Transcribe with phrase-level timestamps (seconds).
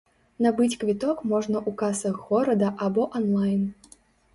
[0.45, 3.67] Набыць квіток можна ў касах горада або анлайн.